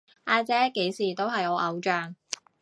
[0.23, 2.15] 阿姐幾時都係我偶像